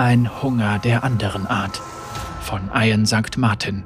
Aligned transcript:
Ein 0.00 0.44
Hunger 0.44 0.78
der 0.78 1.02
anderen 1.02 1.48
Art. 1.48 1.82
Von 2.42 2.70
Ian 2.72 3.04
St. 3.04 3.36
Martin. 3.36 3.82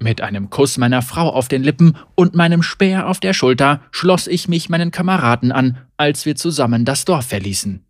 Mit 0.00 0.22
einem 0.22 0.48
Kuss 0.48 0.78
meiner 0.78 1.02
Frau 1.02 1.28
auf 1.28 1.48
den 1.48 1.62
Lippen 1.62 1.98
und 2.14 2.34
meinem 2.34 2.62
Speer 2.62 3.08
auf 3.08 3.20
der 3.20 3.34
Schulter 3.34 3.82
schloss 3.90 4.26
ich 4.26 4.48
mich 4.48 4.70
meinen 4.70 4.90
Kameraden 4.90 5.52
an, 5.52 5.76
als 5.98 6.24
wir 6.24 6.34
zusammen 6.34 6.86
das 6.86 7.04
Dorf 7.04 7.26
verließen. 7.26 7.84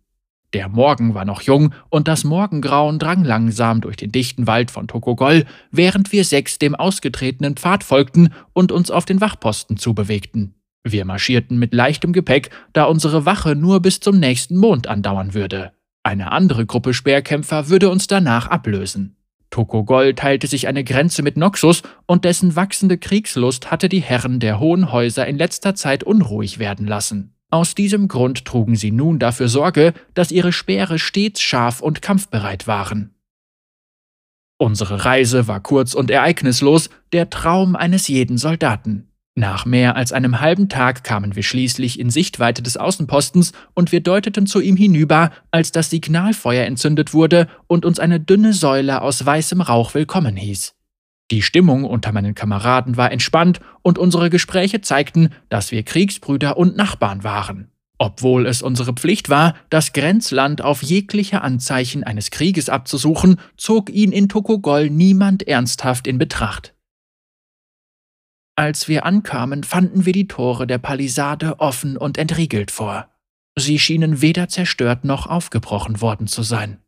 Der 0.51 0.67
Morgen 0.67 1.13
war 1.13 1.23
noch 1.23 1.43
jung 1.43 1.73
und 1.89 2.09
das 2.09 2.25
Morgengrauen 2.25 2.99
drang 2.99 3.23
langsam 3.23 3.79
durch 3.79 3.95
den 3.95 4.11
dichten 4.11 4.47
Wald 4.47 4.69
von 4.69 4.89
Tokogol, 4.89 5.45
während 5.71 6.11
wir 6.11 6.25
sechs 6.25 6.59
dem 6.59 6.75
ausgetretenen 6.75 7.55
Pfad 7.55 7.85
folgten 7.85 8.33
und 8.51 8.73
uns 8.73 8.91
auf 8.91 9.05
den 9.05 9.21
Wachposten 9.21 9.77
zubewegten. 9.77 10.55
Wir 10.83 11.05
marschierten 11.05 11.57
mit 11.57 11.73
leichtem 11.73 12.11
Gepäck, 12.11 12.49
da 12.73 12.85
unsere 12.85 13.25
Wache 13.25 13.55
nur 13.55 13.81
bis 13.81 13.99
zum 13.99 14.19
nächsten 14.19 14.57
Mond 14.57 14.87
andauern 14.87 15.33
würde. 15.33 15.71
Eine 16.03 16.33
andere 16.33 16.65
Gruppe 16.65 16.93
Speerkämpfer 16.93 17.69
würde 17.69 17.89
uns 17.89 18.07
danach 18.07 18.47
ablösen. 18.47 19.15
Tokogol 19.49 20.15
teilte 20.15 20.47
sich 20.47 20.67
eine 20.67 20.83
Grenze 20.83 21.21
mit 21.21 21.37
Noxus 21.37 21.83
und 22.05 22.25
dessen 22.25 22.55
wachsende 22.55 22.97
Kriegslust 22.97 23.71
hatte 23.71 23.87
die 23.87 24.01
Herren 24.01 24.39
der 24.39 24.59
hohen 24.59 24.91
Häuser 24.91 25.25
in 25.27 25.37
letzter 25.37 25.75
Zeit 25.75 26.03
unruhig 26.03 26.59
werden 26.59 26.87
lassen. 26.87 27.35
Aus 27.49 27.75
diesem 27.75 28.07
Grund 28.07 28.45
trugen 28.45 28.75
sie 28.75 28.91
nun 28.91 29.19
dafür 29.19 29.47
Sorge, 29.47 29.93
dass 30.15 30.31
ihre 30.31 30.51
Speere 30.51 30.97
stets 30.97 31.39
scharf 31.39 31.81
und 31.81 32.01
kampfbereit 32.01 32.65
waren. 32.65 33.13
Unsere 34.57 35.05
Reise 35.05 35.47
war 35.47 35.59
kurz 35.59 35.93
und 35.93 36.09
ereignislos, 36.09 36.89
der 37.11 37.29
Traum 37.29 37.75
eines 37.75 38.07
jeden 38.07 38.39
Soldaten. 38.39 39.12
Nach 39.35 39.65
mehr 39.65 39.95
als 39.95 40.13
einem 40.13 40.41
halben 40.41 40.69
Tag 40.69 41.03
kamen 41.03 41.35
wir 41.35 41.41
schließlich 41.41 41.99
in 41.99 42.11
Sichtweite 42.11 42.61
des 42.61 42.77
Außenpostens 42.77 43.51
und 43.73 43.91
wir 43.91 44.01
deuteten 44.01 44.45
zu 44.45 44.59
ihm 44.61 44.77
hinüber, 44.77 45.31
als 45.49 45.71
das 45.71 45.89
Signalfeuer 45.89 46.65
entzündet 46.65 47.15
wurde 47.15 47.47
und 47.65 47.83
uns 47.83 47.97
eine 47.97 48.19
dünne 48.19 48.53
Säule 48.53 49.01
aus 49.01 49.25
weißem 49.25 49.61
Rauch 49.61 49.95
willkommen 49.95 50.35
hieß. 50.35 50.75
Die 51.31 51.41
Stimmung 51.41 51.83
unter 51.83 52.11
meinen 52.11 52.35
Kameraden 52.35 52.95
war 52.95 53.11
entspannt 53.11 53.59
und 53.81 53.97
unsere 53.97 54.29
Gespräche 54.29 54.81
zeigten, 54.81 55.29
dass 55.49 55.71
wir 55.71 55.81
Kriegsbrüder 55.81 56.55
und 56.57 56.77
Nachbarn 56.77 57.23
waren. 57.23 57.71
Obwohl 57.97 58.45
es 58.45 58.61
unsere 58.61 58.93
Pflicht 58.93 59.29
war, 59.29 59.55
das 59.71 59.93
Grenzland 59.93 60.61
auf 60.61 60.83
jegliche 60.83 61.41
Anzeichen 61.41 62.03
eines 62.03 62.29
Krieges 62.29 62.69
abzusuchen, 62.69 63.37
zog 63.57 63.89
ihn 63.89 64.11
in 64.11 64.29
Tokogol 64.29 64.91
niemand 64.91 65.47
ernsthaft 65.47 66.05
in 66.05 66.19
Betracht. 66.19 66.72
Als 68.55 68.87
wir 68.87 69.05
ankamen, 69.05 69.63
fanden 69.63 70.05
wir 70.05 70.13
die 70.13 70.27
Tore 70.27 70.67
der 70.67 70.77
Palisade 70.77 71.59
offen 71.59 71.97
und 71.97 72.17
entriegelt 72.17 72.69
vor. 72.69 73.09
Sie 73.57 73.79
schienen 73.79 74.21
weder 74.21 74.47
zerstört 74.47 75.05
noch 75.05 75.27
aufgebrochen 75.27 76.01
worden 76.01 76.27
zu 76.27 76.43
sein. 76.43 76.79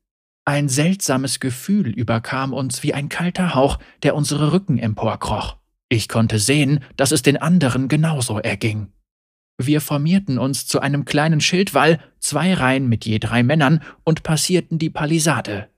Ein 0.45 0.69
seltsames 0.69 1.39
Gefühl 1.39 1.89
überkam 1.89 2.53
uns 2.53 2.83
wie 2.83 2.93
ein 2.93 3.09
kalter 3.09 3.55
Hauch, 3.55 3.79
der 4.03 4.15
unsere 4.15 4.51
Rücken 4.51 4.77
emporkroch. 4.77 5.57
Ich 5.89 6.07
konnte 6.07 6.37
sehen, 6.37 6.83
dass 6.97 7.11
es 7.11 7.23
den 7.23 7.37
anderen 7.37 7.87
genauso 7.87 8.39
erging. 8.39 8.91
Wir 9.57 9.81
formierten 9.81 10.37
uns 10.37 10.67
zu 10.67 10.81
einem 10.81 11.05
kleinen 11.05 11.41
Schildwall, 11.41 11.99
zwei 12.19 12.53
Reihen 12.53 12.87
mit 12.89 13.05
je 13.05 13.17
drei 13.19 13.41
Männern, 13.41 13.81
und 14.03 14.21
passierten 14.21 14.77
die 14.77 14.89
Palisade. 14.89 15.69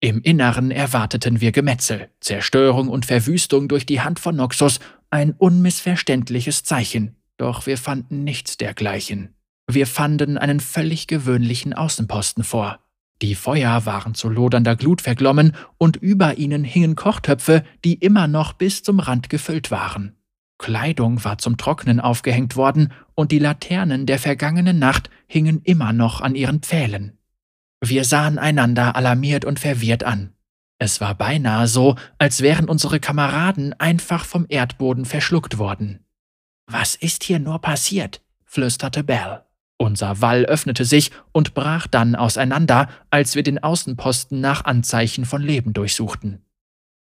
Im 0.00 0.20
Inneren 0.20 0.70
erwarteten 0.70 1.40
wir 1.40 1.52
Gemetzel, 1.52 2.08
Zerstörung 2.20 2.88
und 2.88 3.06
Verwüstung 3.06 3.68
durch 3.68 3.86
die 3.86 4.00
Hand 4.00 4.20
von 4.20 4.36
Noxus 4.36 4.80
ein 5.12 5.32
unmissverständliches 5.32 6.64
Zeichen, 6.64 7.16
doch 7.36 7.66
wir 7.66 7.76
fanden 7.76 8.24
nichts 8.24 8.56
dergleichen. 8.56 9.34
Wir 9.70 9.86
fanden 9.86 10.38
einen 10.38 10.58
völlig 10.58 11.06
gewöhnlichen 11.06 11.74
Außenposten 11.74 12.44
vor. 12.44 12.80
Die 13.20 13.34
Feuer 13.34 13.86
waren 13.86 14.14
zu 14.14 14.28
lodernder 14.28 14.74
Glut 14.74 15.02
verglommen 15.02 15.52
und 15.78 15.96
über 15.96 16.38
ihnen 16.38 16.64
hingen 16.64 16.96
Kochtöpfe, 16.96 17.62
die 17.84 17.94
immer 17.94 18.26
noch 18.26 18.54
bis 18.54 18.82
zum 18.82 18.98
Rand 18.98 19.28
gefüllt 19.28 19.70
waren. 19.70 20.16
Kleidung 20.58 21.22
war 21.24 21.38
zum 21.38 21.56
Trocknen 21.56 22.00
aufgehängt 22.00 22.56
worden 22.56 22.92
und 23.14 23.32
die 23.32 23.38
Laternen 23.38 24.06
der 24.06 24.18
vergangenen 24.18 24.78
Nacht 24.78 25.10
hingen 25.26 25.60
immer 25.62 25.92
noch 25.92 26.20
an 26.20 26.34
ihren 26.34 26.60
Pfählen. 26.60 27.18
Wir 27.84 28.04
sahen 28.04 28.38
einander 28.38 28.96
alarmiert 28.96 29.44
und 29.44 29.60
verwirrt 29.60 30.04
an. 30.04 30.32
Es 30.82 31.00
war 31.00 31.14
beinahe 31.14 31.68
so, 31.68 31.94
als 32.18 32.40
wären 32.40 32.68
unsere 32.68 32.98
Kameraden 32.98 33.72
einfach 33.78 34.24
vom 34.24 34.46
Erdboden 34.48 35.04
verschluckt 35.04 35.58
worden. 35.58 36.04
Was 36.66 36.96
ist 36.96 37.22
hier 37.22 37.38
nur 37.38 37.60
passiert? 37.60 38.20
flüsterte 38.44 39.04
Bell. 39.04 39.44
Unser 39.76 40.20
Wall 40.20 40.44
öffnete 40.44 40.84
sich 40.84 41.12
und 41.30 41.54
brach 41.54 41.86
dann 41.86 42.16
auseinander, 42.16 42.88
als 43.10 43.36
wir 43.36 43.44
den 43.44 43.62
Außenposten 43.62 44.40
nach 44.40 44.64
Anzeichen 44.64 45.24
von 45.24 45.40
Leben 45.40 45.72
durchsuchten. 45.72 46.44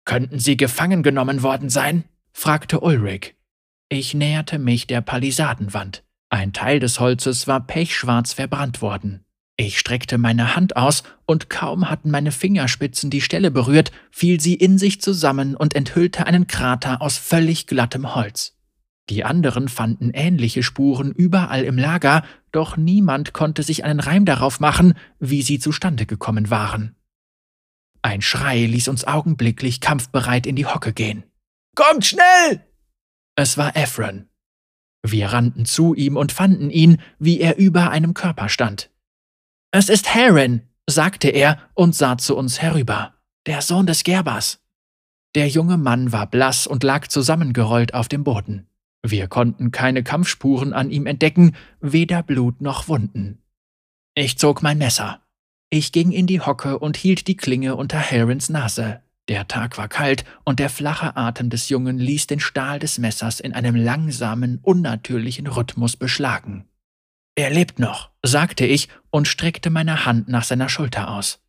Könnten 0.04 0.40
sie 0.40 0.58
gefangen 0.58 1.02
genommen 1.02 1.42
worden 1.42 1.70
sein? 1.70 2.04
fragte 2.34 2.82
Ulrich. 2.82 3.36
Ich 3.88 4.14
näherte 4.14 4.60
mich 4.60 4.86
der 4.86 5.00
Palisadenwand. 5.00 6.04
Ein 6.30 6.52
Teil 6.52 6.82
des 6.82 7.00
Holzes 7.00 7.48
war 7.48 7.66
pechschwarz 7.66 8.34
verbrannt 8.34 8.82
worden. 8.82 9.24
Ich 9.64 9.78
streckte 9.78 10.18
meine 10.18 10.56
Hand 10.56 10.76
aus, 10.76 11.04
und 11.28 11.52
kaum 11.52 11.88
hatten 11.88 12.10
meine 12.10 12.32
Fingerspitzen 12.32 13.12
die 13.12 13.22
Stelle 13.22 13.52
berührt, 13.52 13.92
fiel 14.10 14.42
sie 14.42 14.56
in 14.56 14.80
sich 14.80 15.02
zusammen 15.02 15.56
und 15.56 15.76
enthüllte 15.76 16.26
einen 16.26 16.48
Krater 16.48 17.00
aus 17.00 17.20
völlig 17.20 17.68
glattem 17.68 18.16
Holz. 18.16 18.58
Die 19.12 19.24
anderen 19.24 19.70
fanden 19.70 20.10
ähnliche 20.16 20.64
Spuren 20.64 21.12
überall 21.12 21.64
im 21.64 21.78
Lager, 21.78 22.24
doch 22.52 22.76
niemand 22.76 23.34
konnte 23.34 23.62
sich 23.62 23.84
einen 23.84 24.00
Reim 24.00 24.26
darauf 24.26 24.60
machen, 24.60 24.96
wie 25.20 25.44
sie 25.44 25.60
zustande 25.60 26.08
gekommen 26.08 26.50
waren. 26.50 26.96
Ein 28.02 28.24
Schrei 28.24 28.66
ließ 28.66 28.88
uns 28.88 29.06
augenblicklich 29.06 29.80
kampfbereit 29.80 30.48
in 30.48 30.56
die 30.56 30.66
Hocke 30.66 30.92
gehen. 30.92 31.24
Kommt 31.76 32.04
schnell! 32.04 32.66
Es 33.36 33.60
war 33.60 33.76
Ephron. 33.76 34.28
Wir 35.04 35.28
rannten 35.28 35.66
zu 35.66 35.94
ihm 35.94 36.18
und 36.18 36.32
fanden 36.32 36.72
ihn, 36.72 37.00
wie 37.20 37.40
er 37.40 37.60
über 37.60 37.92
einem 37.92 38.16
Körper 38.16 38.50
stand. 38.50 38.91
Es 39.74 39.88
ist 39.88 40.14
Heron, 40.14 40.64
sagte 40.86 41.30
er 41.30 41.58
und 41.76 41.96
sah 41.96 42.18
zu 42.18 42.36
uns 42.36 42.62
herüber. 42.62 43.14
Der 43.46 43.62
Sohn 43.62 43.86
des 43.86 44.04
Gerbers. 44.04 44.60
Der 45.34 45.48
junge 45.48 45.78
Mann 45.78 46.12
war 46.12 46.28
blass 46.28 46.68
und 46.68 46.84
lag 46.84 47.08
zusammengerollt 47.08 47.94
auf 47.94 48.10
dem 48.10 48.26
Boden. 48.26 48.68
Wir 49.02 49.30
konnten 49.30 49.72
keine 49.72 50.04
Kampfspuren 50.04 50.74
an 50.74 50.92
ihm 50.92 51.06
entdecken, 51.06 51.56
weder 51.80 52.22
Blut 52.22 52.60
noch 52.60 52.90
Wunden. 52.90 53.42
Ich 54.14 54.38
zog 54.38 54.62
mein 54.62 54.78
Messer. 54.78 55.22
Ich 55.70 55.94
ging 55.94 56.12
in 56.12 56.28
die 56.28 56.42
Hocke 56.42 56.78
und 56.78 56.98
hielt 56.98 57.28
die 57.28 57.38
Klinge 57.38 57.78
unter 57.78 57.98
Herons 57.98 58.50
Nase. 58.50 59.02
Der 59.30 59.48
Tag 59.48 59.78
war 59.78 59.88
kalt 59.88 60.26
und 60.44 60.60
der 60.60 60.70
flache 60.70 61.16
Atem 61.16 61.50
des 61.50 61.70
Jungen 61.70 61.98
ließ 61.98 62.28
den 62.28 62.42
Stahl 62.42 62.80
des 62.80 62.98
Messers 62.98 63.40
in 63.40 63.54
einem 63.54 63.76
langsamen, 63.76 64.60
unnatürlichen 64.62 65.48
Rhythmus 65.48 65.96
beschlagen. 65.96 66.66
Er 67.36 67.50
lebt 67.50 67.80
noch, 67.80 68.10
sagte 68.24 68.66
ich 68.66 68.90
und 69.10 69.28
streckte 69.28 69.70
meine 69.70 70.06
Hand 70.06 70.28
nach 70.28 70.44
seiner 70.44 70.70
Schulter 70.70 71.10
aus. 71.10 71.40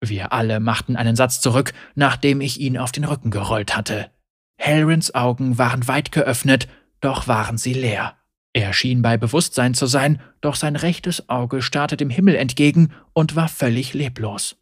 Wir 0.00 0.32
alle 0.32 0.60
machten 0.60 0.96
einen 0.96 1.16
Satz 1.16 1.40
zurück, 1.40 1.72
nachdem 1.94 2.40
ich 2.40 2.60
ihn 2.60 2.78
auf 2.78 2.92
den 2.92 3.04
Rücken 3.04 3.30
gerollt 3.30 3.76
hatte. 3.76 4.10
Helrins 4.58 5.14
Augen 5.14 5.58
waren 5.58 5.88
weit 5.88 6.12
geöffnet, 6.12 6.68
doch 7.00 7.28
waren 7.28 7.58
sie 7.58 7.74
leer. 7.74 8.16
Er 8.52 8.72
schien 8.72 9.02
bei 9.02 9.16
Bewusstsein 9.16 9.74
zu 9.74 9.86
sein, 9.86 10.20
doch 10.40 10.54
sein 10.54 10.76
rechtes 10.76 11.28
Auge 11.28 11.60
starrte 11.60 11.96
dem 11.96 12.08
Himmel 12.08 12.36
entgegen 12.36 12.94
und 13.12 13.36
war 13.36 13.48
völlig 13.48 13.92
leblos. 13.92 14.56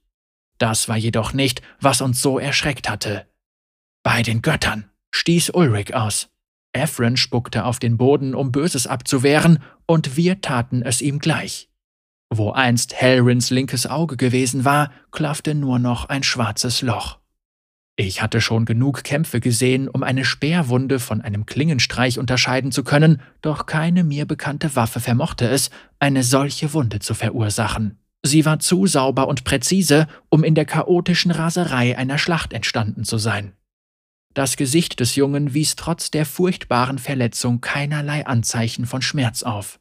Das 0.59 0.89
war 0.89 0.97
jedoch 0.97 1.33
nicht, 1.33 1.63
was 1.81 2.01
uns 2.01 2.21
so 2.21 2.39
erschreckt 2.39 2.89
hatte. 2.89 3.27
Bei 4.03 4.23
den 4.23 4.43
Göttern, 4.43 4.91
stieß 5.13 5.51
Ulrich 5.51 5.95
aus. 5.95 6.29
Ephron 6.75 7.17
spuckte 7.17 7.65
auf 7.65 7.79
den 7.79 7.97
Boden, 7.97 8.35
um 8.35 8.53
Böses 8.53 8.87
abzuwehren, 8.87 9.61
und 9.87 10.17
wir 10.17 10.41
taten 10.41 10.83
es 10.83 11.01
ihm 11.01 11.19
gleich. 11.19 11.69
Wo 12.31 12.51
einst 12.51 12.95
Helrins 12.95 13.51
linkes 13.51 13.87
Auge 13.87 14.17
gewesen 14.17 14.65
war, 14.65 14.91
klaffte 15.11 15.55
nur 15.55 15.79
noch 15.79 16.09
ein 16.09 16.23
schwarzes 16.23 16.83
Loch. 16.83 17.19
Ich 17.97 18.23
hatte 18.23 18.41
schon 18.41 18.65
genug 18.65 19.05
Kämpfe 19.05 19.39
gesehen, 19.39 19.89
um 19.89 20.03
eine 20.03 20.25
Speerwunde 20.25 20.99
von 20.99 21.21
einem 21.21 21.47
Klingenstreich 21.47 22.19
unterscheiden 22.19 22.73
zu 22.73 22.83
können, 22.83 23.23
doch 23.41 23.67
keine 23.67 24.03
mir 24.03 24.27
bekannte 24.27 24.75
Waffe 24.75 24.99
vermochte 24.99 25.47
es, 25.47 25.71
eine 26.01 26.25
solche 26.25 26.73
Wunde 26.73 26.99
zu 26.99 27.15
verursachen. 27.15 27.99
Sie 28.25 28.45
war 28.45 28.59
zu 28.59 28.87
sauber 28.87 29.29
und 29.29 29.45
präzise, 29.45 30.09
um 30.29 30.43
in 30.43 30.57
der 30.57 30.65
chaotischen 30.65 31.31
Raserei 31.31 31.97
einer 31.97 32.19
Schlacht 32.19 32.53
entstanden 32.53 33.05
zu 33.05 33.19
sein. 33.19 33.53
Das 34.35 34.57
Gesicht 34.57 35.01
des 35.01 35.15
Jungen 35.15 35.55
wies 35.55 35.77
trotz 35.77 36.11
der 36.11 36.27
furchtbaren 36.27 36.99
Verletzung 36.99 37.61
keinerlei 37.61 38.27
Anzeichen 38.27 38.85
von 38.85 39.01
Schmerz 39.01 39.43
auf. 39.45 39.81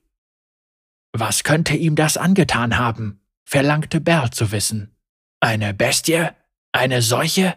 Was 1.11 1.43
könnte 1.43 1.75
ihm 1.75 1.95
das 1.95 2.17
angetan 2.17 2.77
haben? 2.77 3.19
verlangte 3.45 3.99
Berl 3.99 4.31
zu 4.31 4.51
wissen. 4.51 4.95
Eine 5.39 5.73
Bestie? 5.73 6.29
Eine 6.71 7.01
Seuche? 7.01 7.55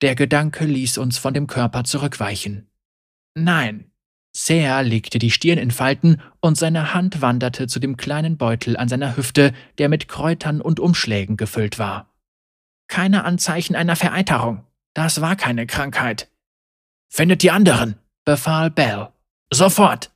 Der 0.00 0.14
Gedanke 0.14 0.64
ließ 0.64 0.98
uns 0.98 1.18
von 1.18 1.34
dem 1.34 1.46
Körper 1.46 1.84
zurückweichen. 1.84 2.70
Nein, 3.34 3.92
Seer 4.34 4.82
legte 4.82 5.18
die 5.18 5.30
Stirn 5.30 5.58
in 5.58 5.70
Falten 5.70 6.20
und 6.40 6.56
seine 6.56 6.94
Hand 6.94 7.20
wanderte 7.20 7.66
zu 7.66 7.78
dem 7.78 7.96
kleinen 7.96 8.38
Beutel 8.38 8.76
an 8.76 8.88
seiner 8.88 9.16
Hüfte, 9.16 9.52
der 9.78 9.88
mit 9.88 10.08
Kräutern 10.08 10.60
und 10.60 10.80
Umschlägen 10.80 11.36
gefüllt 11.36 11.78
war. 11.78 12.14
Keine 12.88 13.24
Anzeichen 13.24 13.76
einer 13.76 13.96
Vereiterung. 13.96 14.64
Das 14.94 15.20
war 15.20 15.36
keine 15.36 15.66
Krankheit. 15.66 16.30
Findet 17.08 17.42
die 17.42 17.50
anderen, 17.50 17.96
befahl 18.24 18.70
Bell. 18.70 19.08
Sofort! 19.50 20.10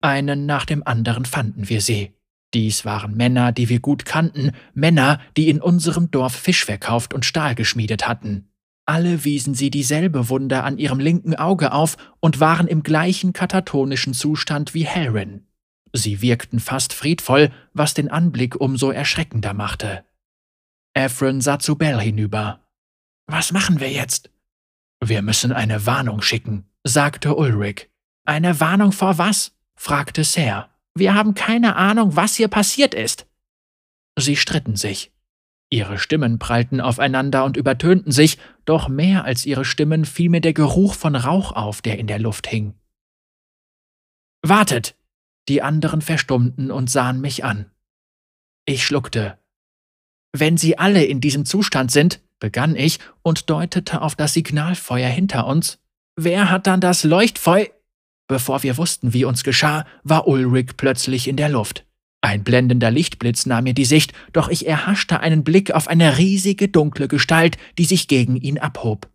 Einen 0.00 0.46
nach 0.46 0.64
dem 0.64 0.86
anderen 0.86 1.24
fanden 1.24 1.68
wir 1.68 1.80
sie. 1.80 2.12
Dies 2.54 2.84
waren 2.84 3.16
Männer, 3.16 3.52
die 3.52 3.68
wir 3.68 3.80
gut 3.80 4.04
kannten, 4.04 4.52
Männer, 4.72 5.20
die 5.36 5.48
in 5.48 5.60
unserem 5.60 6.10
Dorf 6.10 6.34
Fisch 6.34 6.64
verkauft 6.64 7.12
und 7.12 7.24
Stahl 7.24 7.54
geschmiedet 7.54 8.06
hatten. 8.06 8.48
Alle 8.86 9.24
wiesen 9.24 9.54
sie 9.54 9.70
dieselbe 9.70 10.28
Wunde 10.28 10.62
an 10.62 10.78
ihrem 10.78 11.00
linken 11.00 11.34
Auge 11.34 11.72
auf 11.72 11.96
und 12.20 12.38
waren 12.38 12.68
im 12.68 12.84
gleichen 12.84 13.32
katatonischen 13.32 14.14
Zustand 14.14 14.74
wie 14.74 14.86
Helrin. 14.86 15.44
Sie 15.92 16.22
wirkten 16.22 16.60
fast 16.60 16.92
friedvoll, 16.92 17.50
was 17.74 17.94
den 17.94 18.08
Anblick 18.08 18.56
umso 18.56 18.90
erschreckender 18.90 19.54
machte. 19.54 20.05
Ephron 20.96 21.42
sah 21.42 21.58
zu 21.58 21.76
Bell 21.76 22.00
hinüber. 22.00 22.66
Was 23.26 23.52
machen 23.52 23.80
wir 23.80 23.92
jetzt? 23.92 24.30
Wir 25.04 25.20
müssen 25.20 25.52
eine 25.52 25.84
Warnung 25.84 26.22
schicken, 26.22 26.70
sagte 26.84 27.36
Ulrich. 27.36 27.90
Eine 28.24 28.60
Warnung 28.60 28.92
vor 28.92 29.18
was? 29.18 29.54
fragte 29.74 30.24
Ser. 30.24 30.70
Wir 30.94 31.12
haben 31.12 31.34
keine 31.34 31.76
Ahnung, 31.76 32.16
was 32.16 32.36
hier 32.36 32.48
passiert 32.48 32.94
ist. 32.94 33.26
Sie 34.18 34.36
stritten 34.36 34.76
sich. 34.76 35.12
Ihre 35.68 35.98
Stimmen 35.98 36.38
prallten 36.38 36.80
aufeinander 36.80 37.44
und 37.44 37.58
übertönten 37.58 38.10
sich, 38.10 38.38
doch 38.64 38.88
mehr 38.88 39.24
als 39.24 39.44
ihre 39.44 39.66
Stimmen 39.66 40.06
fiel 40.06 40.30
mir 40.30 40.40
der 40.40 40.54
Geruch 40.54 40.94
von 40.94 41.14
Rauch 41.14 41.52
auf, 41.52 41.82
der 41.82 41.98
in 41.98 42.06
der 42.06 42.20
Luft 42.20 42.46
hing. 42.46 42.72
Wartet! 44.40 44.96
Die 45.50 45.60
anderen 45.60 46.00
verstummten 46.00 46.70
und 46.70 46.90
sahen 46.90 47.20
mich 47.20 47.44
an. 47.44 47.70
Ich 48.64 48.84
schluckte. 48.86 49.38
Wenn 50.38 50.58
Sie 50.58 50.76
alle 50.76 51.04
in 51.04 51.22
diesem 51.22 51.46
Zustand 51.46 51.90
sind, 51.90 52.20
begann 52.40 52.76
ich 52.76 52.98
und 53.22 53.48
deutete 53.48 54.02
auf 54.02 54.14
das 54.14 54.34
Signalfeuer 54.34 55.08
hinter 55.08 55.46
uns. 55.46 55.78
Wer 56.14 56.50
hat 56.50 56.66
dann 56.66 56.82
das 56.82 57.04
Leuchtfeuer? 57.04 57.68
Bevor 58.28 58.62
wir 58.62 58.76
wussten, 58.76 59.14
wie 59.14 59.24
uns 59.24 59.44
geschah, 59.44 59.86
war 60.02 60.28
Ulrich 60.28 60.76
plötzlich 60.76 61.28
in 61.28 61.36
der 61.36 61.48
Luft. 61.48 61.86
Ein 62.20 62.44
blendender 62.44 62.90
Lichtblitz 62.90 63.46
nahm 63.46 63.64
mir 63.64 63.72
die 63.72 63.86
Sicht, 63.86 64.12
doch 64.34 64.48
ich 64.48 64.66
erhaschte 64.66 65.20
einen 65.20 65.42
Blick 65.42 65.70
auf 65.70 65.88
eine 65.88 66.18
riesige 66.18 66.68
dunkle 66.68 67.08
Gestalt, 67.08 67.56
die 67.78 67.84
sich 67.84 68.06
gegen 68.06 68.36
ihn 68.36 68.58
abhob. 68.58 69.08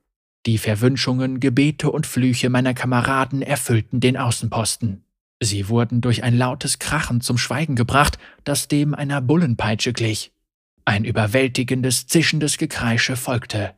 Die 0.48 0.58
Verwünschungen, 0.58 1.40
Gebete 1.40 1.92
und 1.92 2.08
Flüche 2.08 2.50
meiner 2.50 2.74
Kameraden 2.74 3.44
erfüllten 3.44 4.00
den 4.00 4.18
Außenposten. 4.18 5.04
Sie 5.40 5.70
wurden 5.70 6.02
durch 6.02 6.24
ein 6.24 6.36
lautes 6.36 6.80
Krachen 6.80 7.22
zum 7.22 7.38
Schweigen 7.38 7.76
gebracht, 7.76 8.18
das 8.44 8.68
dem 8.68 8.96
einer 8.96 9.22
Bullenpeitsche 9.22 9.94
glich. 9.94 10.32
Ein 10.92 11.06
überwältigendes, 11.06 12.08
zischendes 12.08 12.58
Gekreische 12.58 13.16
folgte. 13.16 13.74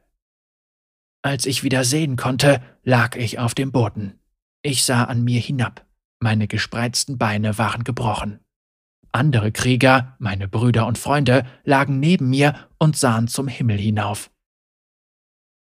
Als 1.21 1.45
ich 1.45 1.63
wieder 1.63 1.83
sehen 1.83 2.15
konnte, 2.15 2.59
lag 2.81 3.15
ich 3.17 3.37
auf 3.37 3.53
dem 3.53 3.71
Boden. 3.71 4.19
Ich 4.63 4.83
sah 4.83 5.03
an 5.03 5.23
mir 5.23 5.39
hinab. 5.39 5.85
Meine 6.19 6.47
gespreizten 6.47 7.19
Beine 7.19 7.59
waren 7.59 7.83
gebrochen. 7.83 8.39
Andere 9.11 9.51
Krieger, 9.51 10.15
meine 10.17 10.47
Brüder 10.47 10.87
und 10.87 10.97
Freunde, 10.97 11.45
lagen 11.63 11.99
neben 11.99 12.31
mir 12.31 12.67
und 12.79 12.97
sahen 12.97 13.27
zum 13.27 13.47
Himmel 13.47 13.77
hinauf. 13.77 14.31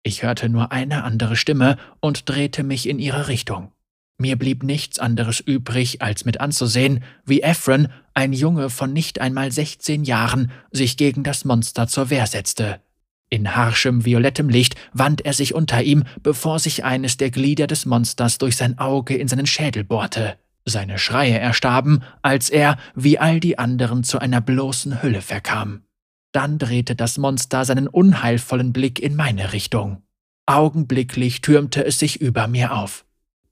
Ich 0.02 0.22
hörte 0.22 0.48
nur 0.48 0.72
eine 0.72 1.04
andere 1.04 1.36
Stimme 1.36 1.76
und 2.00 2.26
drehte 2.26 2.62
mich 2.62 2.88
in 2.88 2.98
ihre 2.98 3.28
Richtung. 3.28 3.70
Mir 4.16 4.36
blieb 4.36 4.62
nichts 4.62 4.98
anderes 4.98 5.40
übrig, 5.40 6.00
als 6.00 6.24
mit 6.24 6.40
anzusehen, 6.40 7.02
wie 7.24 7.42
Ephron, 7.42 7.88
ein 8.14 8.32
Junge 8.32 8.70
von 8.70 8.92
nicht 8.92 9.20
einmal 9.20 9.50
sechzehn 9.50 10.04
Jahren, 10.04 10.52
sich 10.70 10.96
gegen 10.96 11.24
das 11.24 11.44
Monster 11.44 11.88
zur 11.88 12.10
Wehr 12.10 12.26
setzte. 12.26 12.80
In 13.28 13.56
harschem 13.56 14.04
violettem 14.04 14.48
Licht 14.48 14.76
wand 14.92 15.24
er 15.24 15.32
sich 15.32 15.54
unter 15.54 15.82
ihm, 15.82 16.04
bevor 16.22 16.60
sich 16.60 16.84
eines 16.84 17.16
der 17.16 17.32
Glieder 17.32 17.66
des 17.66 17.86
Monsters 17.86 18.38
durch 18.38 18.56
sein 18.56 18.78
Auge 18.78 19.16
in 19.16 19.26
seinen 19.26 19.46
Schädel 19.46 19.82
bohrte. 19.82 20.38
Seine 20.64 20.98
Schreie 20.98 21.38
erstarben, 21.38 22.04
als 22.22 22.48
er, 22.48 22.78
wie 22.94 23.18
all 23.18 23.40
die 23.40 23.58
anderen, 23.58 24.04
zu 24.04 24.20
einer 24.20 24.40
bloßen 24.40 25.02
Hülle 25.02 25.20
verkam. 25.20 25.82
Dann 26.30 26.58
drehte 26.58 26.94
das 26.94 27.18
Monster 27.18 27.64
seinen 27.64 27.88
unheilvollen 27.88 28.72
Blick 28.72 29.00
in 29.00 29.16
meine 29.16 29.52
Richtung. 29.52 30.02
Augenblicklich 30.46 31.40
türmte 31.40 31.84
es 31.84 31.98
sich 31.98 32.20
über 32.20 32.46
mir 32.46 32.74
auf. 32.74 33.03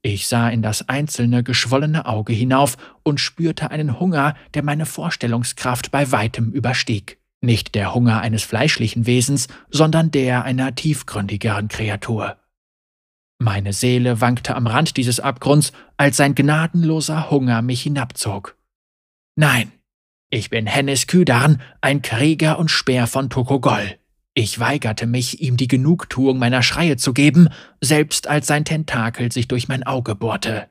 Ich 0.03 0.27
sah 0.27 0.49
in 0.49 0.63
das 0.63 0.89
einzelne 0.89 1.45
geschwollene 1.45 2.07
Auge 2.07 2.33
hinauf 2.33 2.77
und 3.05 3.21
spürte 3.21 3.71
einen 3.71 4.01
Hunger, 4.01 4.35
der 4.55 4.65
meine 4.65 4.85
Vorstellungskraft 4.85 5.93
bei 5.93 6.11
weitem 6.11 6.51
überstieg. 6.51 7.19
Nicht 7.41 7.77
der 7.77 7.95
Hunger 7.95 8.21
eines 8.21 8.43
fleischlichen 8.43 9.07
Wesens, 9.07 9.47
sondern 9.71 10.11
der 10.11 10.45
einer 10.45 10.75
tiefgründigeren 10.75 11.69
Kreatur. 11.69 12.37
Meine 13.39 13.73
Seele 13.73 14.21
wankte 14.21 14.55
am 14.55 14.67
Rand 14.67 14.97
dieses 14.97 15.19
Abgrunds, 15.19 15.73
als 15.97 16.17
sein 16.17 16.35
gnadenloser 16.35 17.31
Hunger 17.31 17.63
mich 17.63 17.83
hinabzog. 17.83 18.57
Nein, 19.37 19.73
ich 20.31 20.51
bin 20.51 20.67
Hennis 20.67 21.07
Küdarn, 21.07 21.61
ein 21.81 22.03
Krieger 22.03 22.59
und 22.59 22.71
Speer 22.71 23.07
von 23.07 23.31
Tokogol. 23.31 23.99
Ich 24.35 24.59
weigerte 24.59 25.07
mich, 25.07 25.43
ihm 25.43 25.59
die 25.59 25.69
Genugtuung 25.69 26.39
meiner 26.39 26.63
Schreie 26.63 26.97
zu 26.97 27.13
geben, 27.13 27.49
selbst 27.83 28.29
als 28.29 28.47
sein 28.47 28.65
Tentakel 28.65 29.31
sich 29.31 29.47
durch 29.47 29.69
mein 29.69 29.83
Auge 29.83 30.15
bohrte. 30.15 30.69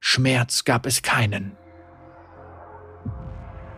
Schmerz 0.00 0.64
gab 0.64 0.84
es 0.84 1.00
keinen. 1.00 1.52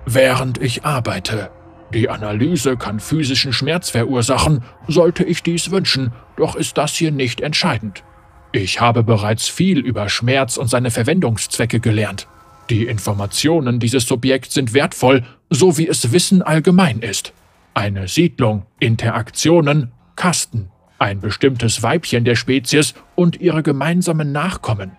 Während 0.06 0.60
ich 0.60 0.84
arbeite, 0.84 1.50
die 1.94 2.08
Analyse 2.08 2.76
kann 2.76 2.98
physischen 2.98 3.52
Schmerz 3.52 3.90
verursachen, 3.90 4.64
sollte 4.88 5.22
ich 5.22 5.44
dies 5.44 5.70
wünschen, 5.70 6.12
doch 6.36 6.56
ist 6.56 6.76
das 6.76 6.94
hier 6.94 7.12
nicht 7.12 7.40
entscheidend. 7.40 8.02
Ich 8.50 8.80
habe 8.80 9.04
bereits 9.04 9.48
viel 9.48 9.78
über 9.78 10.08
Schmerz 10.08 10.56
und 10.56 10.68
seine 10.68 10.90
Verwendungszwecke 10.90 11.78
gelernt. 11.78 12.26
Die 12.70 12.86
Informationen 12.86 13.78
dieses 13.78 14.06
Subjekts 14.06 14.54
sind 14.54 14.74
wertvoll, 14.74 15.24
so 15.48 15.78
wie 15.78 15.86
es 15.86 16.12
Wissen 16.12 16.42
allgemein 16.42 17.00
ist. 17.00 17.32
Eine 17.74 18.06
Siedlung, 18.06 18.66
Interaktionen, 18.80 19.92
Kasten, 20.14 20.68
ein 20.98 21.20
bestimmtes 21.20 21.82
Weibchen 21.82 22.24
der 22.24 22.36
Spezies 22.36 22.94
und 23.14 23.40
ihre 23.40 23.62
gemeinsamen 23.62 24.30
Nachkommen. 24.30 24.92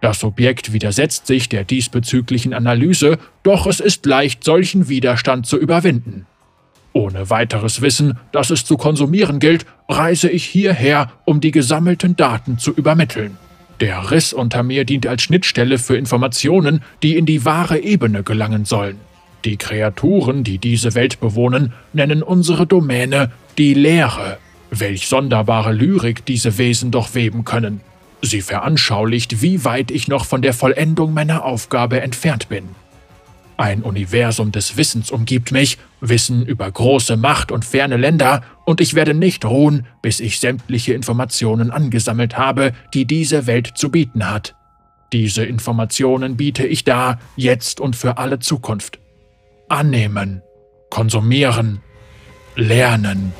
Das 0.00 0.24
Objekt 0.24 0.72
widersetzt 0.72 1.26
sich 1.26 1.48
der 1.48 1.64
diesbezüglichen 1.64 2.52
Analyse, 2.54 3.18
doch 3.42 3.66
es 3.66 3.80
ist 3.80 4.06
leicht, 4.06 4.44
solchen 4.44 4.88
Widerstand 4.88 5.46
zu 5.46 5.58
überwinden. 5.58 6.26
Ohne 6.92 7.30
weiteres 7.30 7.80
Wissen, 7.80 8.18
das 8.32 8.50
es 8.50 8.64
zu 8.64 8.76
konsumieren 8.76 9.38
gilt, 9.38 9.64
reise 9.88 10.28
ich 10.28 10.44
hierher, 10.44 11.12
um 11.24 11.40
die 11.40 11.52
gesammelten 11.52 12.16
Daten 12.16 12.58
zu 12.58 12.72
übermitteln. 12.72 13.36
Der 13.78 14.10
Riss 14.10 14.32
unter 14.32 14.62
mir 14.62 14.84
dient 14.84 15.06
als 15.06 15.22
Schnittstelle 15.22 15.78
für 15.78 15.96
Informationen, 15.96 16.82
die 17.02 17.16
in 17.16 17.24
die 17.24 17.44
wahre 17.44 17.78
Ebene 17.78 18.22
gelangen 18.24 18.64
sollen. 18.64 18.98
Die 19.44 19.56
Kreaturen, 19.56 20.44
die 20.44 20.58
diese 20.58 20.94
Welt 20.94 21.20
bewohnen, 21.20 21.72
nennen 21.92 22.22
unsere 22.22 22.66
Domäne 22.66 23.30
die 23.56 23.74
Lehre. 23.74 24.38
Welch 24.70 25.08
sonderbare 25.08 25.72
Lyrik 25.72 26.24
diese 26.26 26.58
Wesen 26.58 26.90
doch 26.90 27.14
weben 27.14 27.44
können. 27.44 27.80
Sie 28.22 28.42
veranschaulicht, 28.42 29.40
wie 29.40 29.64
weit 29.64 29.90
ich 29.90 30.06
noch 30.08 30.26
von 30.26 30.42
der 30.42 30.52
Vollendung 30.52 31.14
meiner 31.14 31.44
Aufgabe 31.44 32.02
entfernt 32.02 32.48
bin. 32.48 32.68
Ein 33.56 33.82
Universum 33.82 34.52
des 34.52 34.76
Wissens 34.76 35.10
umgibt 35.10 35.52
mich, 35.52 35.78
Wissen 36.00 36.46
über 36.46 36.70
große 36.70 37.16
Macht 37.16 37.52
und 37.52 37.64
ferne 37.64 37.96
Länder, 37.96 38.42
und 38.64 38.80
ich 38.80 38.94
werde 38.94 39.12
nicht 39.14 39.44
ruhen, 39.44 39.86
bis 40.00 40.20
ich 40.20 40.40
sämtliche 40.40 40.94
Informationen 40.94 41.70
angesammelt 41.70 42.38
habe, 42.38 42.72
die 42.94 43.04
diese 43.04 43.46
Welt 43.46 43.72
zu 43.74 43.90
bieten 43.90 44.30
hat. 44.30 44.54
Diese 45.12 45.44
Informationen 45.44 46.36
biete 46.36 46.66
ich 46.66 46.84
da, 46.84 47.18
jetzt 47.36 47.80
und 47.80 47.96
für 47.96 48.16
alle 48.16 48.38
Zukunft. 48.38 48.98
Annehmen, 49.70 50.42
konsumieren, 50.90 51.82
lernen. 52.56 53.32